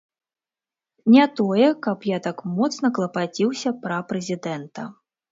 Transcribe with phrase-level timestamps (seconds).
[1.15, 4.87] Не тое, каб я так моцна клапаціўся пра прэзідэнта.